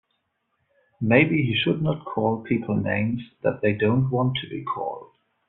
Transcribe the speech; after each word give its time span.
Maybe 0.99 1.43
he 1.43 1.53
should 1.55 1.83
not 1.83 2.05
call 2.05 2.41
people 2.41 2.75
names 2.75 3.21
that 3.43 3.61
they 3.61 3.73
don't 3.73 4.09
want 4.09 4.35
to 4.37 4.49
be 4.49 4.63
called. 4.63 5.11